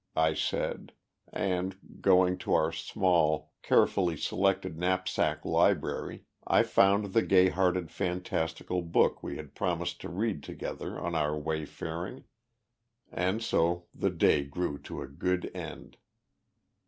I 0.15 0.33
said, 0.33 0.93
and, 1.31 1.77
going 2.01 2.39
to 2.39 2.53
our 2.55 2.71
small, 2.71 3.51
carefully 3.61 4.17
selected 4.17 4.75
knapsack 4.79 5.45
library, 5.45 6.23
I 6.47 6.63
found 6.63 7.13
the 7.13 7.21
gay 7.21 7.49
hearted 7.49 7.91
fantastical 7.91 8.81
book 8.81 9.21
we 9.21 9.35
had 9.37 9.53
promised 9.53 10.01
to 10.01 10.09
read 10.09 10.41
together 10.41 10.97
on 10.99 11.13
our 11.13 11.37
wayfaring; 11.37 12.23
and 13.11 13.43
so 13.43 13.85
the 13.93 14.09
day 14.09 14.41
drew 14.43 14.79
to 14.79 15.03
a 15.03 15.07
good 15.07 15.51
end. 15.53 15.97